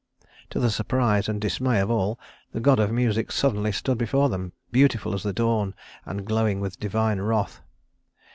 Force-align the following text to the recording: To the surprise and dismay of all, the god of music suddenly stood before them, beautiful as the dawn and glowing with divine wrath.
To 0.49 0.59
the 0.59 0.71
surprise 0.71 1.29
and 1.29 1.39
dismay 1.39 1.79
of 1.79 1.91
all, 1.91 2.19
the 2.53 2.59
god 2.59 2.79
of 2.79 2.91
music 2.91 3.31
suddenly 3.31 3.71
stood 3.71 3.99
before 3.99 4.29
them, 4.29 4.53
beautiful 4.71 5.13
as 5.13 5.21
the 5.21 5.31
dawn 5.31 5.75
and 6.07 6.25
glowing 6.25 6.59
with 6.59 6.79
divine 6.79 7.21
wrath. 7.21 7.61